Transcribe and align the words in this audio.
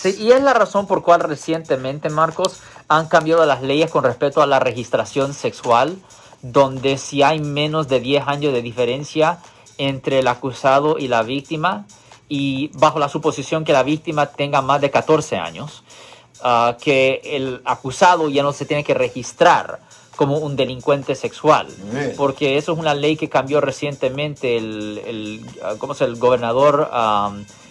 Sí, 0.00 0.16
y 0.18 0.32
es 0.32 0.42
la 0.42 0.54
razón 0.54 0.86
por 0.86 1.02
cual 1.02 1.20
recientemente, 1.20 2.08
Marcos, 2.08 2.60
han 2.88 3.06
cambiado 3.08 3.44
las 3.44 3.60
leyes 3.60 3.90
con 3.90 4.02
respecto 4.02 4.40
a 4.40 4.46
la 4.46 4.58
registración 4.58 5.34
sexual, 5.34 5.98
donde 6.40 6.96
si 6.96 7.22
hay 7.22 7.38
menos 7.38 7.86
de 7.86 8.00
10 8.00 8.26
años 8.26 8.54
de 8.54 8.62
diferencia 8.62 9.40
entre 9.76 10.20
el 10.20 10.28
acusado 10.28 10.96
y 10.98 11.08
la 11.08 11.22
víctima, 11.22 11.84
y 12.30 12.68
bajo 12.78 12.98
la 12.98 13.10
suposición 13.10 13.62
que 13.62 13.74
la 13.74 13.82
víctima 13.82 14.24
tenga 14.24 14.62
más 14.62 14.80
de 14.80 14.90
14 14.90 15.36
años, 15.36 15.84
ah, 16.42 16.78
que 16.80 17.20
el 17.22 17.60
acusado 17.66 18.30
ya 18.30 18.42
no 18.42 18.54
se 18.54 18.64
tiene 18.64 18.84
que 18.84 18.94
registrar 18.94 19.80
como 20.16 20.38
un 20.38 20.56
delincuente 20.56 21.14
sexual, 21.14 21.66
porque 22.16 22.56
eso 22.56 22.72
es 22.72 22.78
una 22.78 22.94
ley 22.94 23.18
que 23.18 23.28
cambió 23.28 23.60
recientemente, 23.60 24.56
el, 24.56 25.02
el, 25.04 25.46
ah, 25.62 25.74
¿cómo 25.78 25.92
se 25.92 26.06
el 26.06 26.16
gobernador 26.16 26.88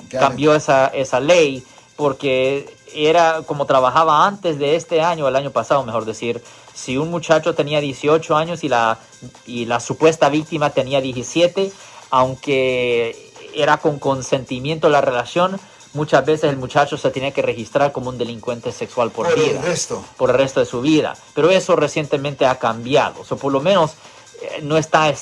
Claro. 0.09 0.27
cambió 0.27 0.55
esa, 0.55 0.88
esa 0.88 1.20
ley 1.20 1.64
porque 2.00 2.73
era 2.93 3.41
como 3.45 3.65
trabajaba 3.65 4.25
antes 4.25 4.57
de 4.57 4.78
este 4.78 5.01
año, 5.01 5.28
el 5.28 5.36
año 5.36 5.51
pasado, 5.51 5.83
mejor 5.83 6.06
decir, 6.06 6.42
si 6.73 6.96
un 6.96 7.11
muchacho 7.11 7.54
tenía 7.56 7.82
18 7.82 8.37
años 8.37 8.64
y 8.64 8.69
la, 8.69 8.97
y 9.46 9.65
la 9.65 9.82
supuesta 9.82 10.29
víctima 10.29 10.70
tenía 10.70 11.01
17, 11.01 11.73
aunque 12.11 13.33
era 13.54 13.78
con 13.79 14.00
consentimiento 14.00 14.87
la 14.87 15.01
relación, 15.01 15.59
muchas 15.93 16.25
veces 16.25 16.50
el 16.50 16.56
muchacho 16.56 16.96
se 16.96 17.11
tiene 17.11 17.33
que 17.33 17.42
registrar 17.42 17.92
como 17.92 18.11
un 18.11 18.18
delincuente 18.18 18.71
sexual 18.71 19.11
por, 19.11 19.28
Por 19.28 19.37
el 19.37 19.50
vida 19.50 19.61
resto. 19.61 20.01
por 20.15 20.29
el 20.29 20.37
resto 20.37 20.61
de 20.61 20.65
su 20.65 20.79
vida. 20.79 21.18
Pero 21.34 21.50
eso 21.50 21.75
recientemente 21.75 22.45
ha 22.45 22.56
cambiado. 22.59 23.20
O 23.20 23.25
sea, 23.25 23.36
por 23.36 23.51
lo 23.51 23.59
menos 23.59 23.95
eh, 24.42 24.61
no 24.64 24.78
está 24.78 25.14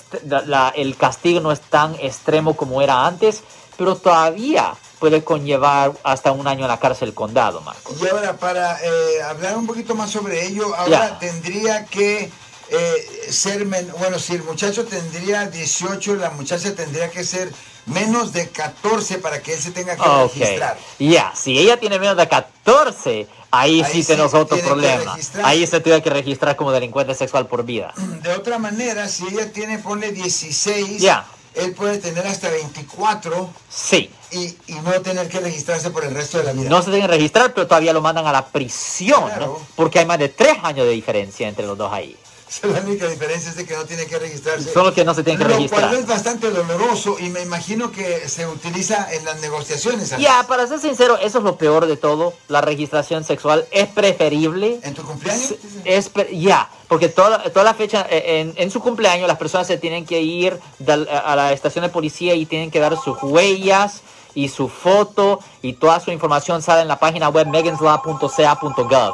la- 0.46 0.72
el 0.76 0.96
castigo 0.96 1.40
no 1.40 1.52
es 1.52 1.60
tan 1.60 1.96
extremo 1.96 2.56
como 2.56 2.84
era 2.84 3.08
antes, 3.08 3.42
pero 3.78 3.96
todavía 3.96 4.76
puede 5.00 5.24
conllevar 5.24 5.92
hasta 6.04 6.32
un 6.32 6.48
año 6.48 6.64
en 6.64 6.70
la 6.70 6.80
cárcel 6.80 7.14
condado, 7.14 7.62
Marcos. 7.62 7.96
Y 8.02 8.08
ahora, 8.08 8.34
para 8.38 8.80
eh, 8.84 9.22
hablar 9.24 9.58
un 9.58 9.68
poquito 9.68 9.96
más 9.96 10.10
sobre 10.12 10.46
ello, 10.46 10.76
ahora 10.76 11.10
Ya. 11.10 11.20
tendría 11.20 11.86
que 11.86 12.30
eh, 12.70 13.28
ser, 13.30 13.66
men- 13.66 13.90
bueno, 13.98 14.20
si 14.20 14.34
el 14.34 14.44
muchacho 14.44 14.84
tendría 14.86 15.46
18, 15.46 16.16
la 16.16 16.32
muchacha 16.32 16.76
tendría 16.76 17.10
que 17.10 17.24
ser 17.24 17.50
menos 17.86 18.34
de 18.34 18.50
14 18.50 19.20
para 19.20 19.42
que 19.42 19.54
él 19.54 19.60
se 19.62 19.72
tenga 19.72 19.96
que 19.96 20.02
Ok. 20.02 20.34
registrar. 20.36 20.78
Ya, 21.00 21.32
si 21.34 21.58
ella 21.58 21.80
tiene 21.80 21.98
menos 21.98 22.18
de 22.18 22.28
14, 22.28 23.28
ahí, 23.52 23.82
Ahí 23.82 23.86
sí 23.90 24.04
tenemos 24.04 24.34
otro 24.34 24.58
tiene 24.58 24.68
problema. 24.68 25.18
Ahí 25.44 25.66
se 25.66 25.80
tuviera 25.80 26.04
que 26.04 26.10
registrar 26.10 26.58
como 26.58 26.74
delincuente 26.74 27.16
sexual 27.16 27.48
por 27.48 27.64
vida. 27.64 27.94
De 28.22 28.34
otra 28.34 28.60
manera, 28.60 29.08
si 29.08 29.26
ella 29.28 29.50
tiene, 29.54 29.80
ponle 29.80 30.12
16, 30.12 31.00
Ya. 31.02 31.26
Él 31.58 31.74
puede 31.74 31.98
tener 31.98 32.26
hasta 32.28 32.50
24 32.50 33.50
Sí. 33.70 34.10
y, 34.32 34.56
y 34.68 34.74
no 34.84 34.92
tener 35.02 35.28
que 35.30 35.40
registrarse 35.40 35.90
por 35.92 36.04
el 36.06 36.14
resto 36.14 36.38
de 36.38 36.44
la 36.46 36.54
vida. 36.54 36.70
No 36.70 36.80
se 36.82 36.86
tienen 36.92 37.02
que 37.02 37.08
registrar, 37.16 37.54
pero 37.54 37.68
todavía 37.68 37.94
lo 37.94 38.02
mandan 38.02 38.26
a 38.28 38.32
la 38.32 38.46
prisión, 38.46 39.30
porque 39.76 40.00
hay 40.00 40.06
más 40.06 40.20
de 40.20 40.30
tres 40.30 40.58
años 40.64 40.86
de 40.86 40.92
diferencia 40.94 41.48
entre 41.48 41.66
los 41.66 41.78
dos 41.78 41.92
ahí. 41.92 42.16
La 42.64 42.80
única 42.80 43.08
diferencia 43.08 43.50
es 43.50 43.56
de 43.58 43.66
que 43.66 43.76
no 43.76 43.86
tiene 43.86 44.06
que 44.06 44.18
registrarse. 44.18 44.72
Son 44.72 44.86
los 44.86 44.94
que 44.94 45.04
no 45.04 45.14
se 45.14 45.24
tienen 45.24 45.40
que 45.42 45.48
Lo 45.50 45.56
registrar. 45.56 45.90
cual 45.90 45.96
es 46.00 46.08
bastante 46.08 46.50
doloroso 46.50 47.18
y 47.20 47.30
me 47.30 47.42
imagino 47.42 47.92
que 47.92 48.28
se 48.30 48.48
utiliza 48.48 49.08
en 49.14 49.26
las 49.26 49.40
negociaciones. 49.42 50.16
Ya, 50.18 50.46
para 50.48 50.66
ser 50.68 50.80
sincero, 50.80 51.18
eso 51.22 51.38
es 51.40 51.44
lo 51.44 51.58
peor 51.58 51.86
de 51.86 51.98
todo. 51.98 52.34
La 52.48 52.62
registración 52.62 53.24
sexual 53.24 53.66
es 53.72 53.88
preferible. 53.88 54.80
¿En 54.84 54.94
tu 54.94 55.04
cumpleaños? 55.04 55.56
Es 55.84 56.10
pre- 56.10 56.38
ya, 56.40 56.70
porque 56.88 57.10
toda, 57.10 57.44
toda 57.52 57.64
la 57.66 57.74
fecha, 57.74 58.08
eh, 58.10 58.40
en, 58.42 58.54
en 58.56 58.72
su 58.72 58.80
cumpleaños, 58.80 59.28
las 59.28 59.38
personas 59.38 59.68
se 59.68 59.78
tienen 59.78 60.06
que 60.06 60.22
ir 60.22 60.60
del- 60.80 61.08
a 61.10 61.36
la 61.36 61.52
estación 61.54 61.84
de 61.84 61.90
policía 61.90 62.34
y 62.34 62.46
tienen 62.46 62.72
que 62.72 62.80
dar 62.80 62.96
sus 63.02 63.22
huellas 63.22 64.02
y 64.34 64.50
su 64.50 64.70
foto 64.70 65.40
y 65.62 65.74
toda 65.74 66.00
su 66.00 66.12
información 66.12 66.62
sale 66.62 66.82
en 66.84 66.88
la 66.88 67.00
página 67.00 67.28
web 67.30 67.48
meganslaw.ca.gov. 67.48 69.14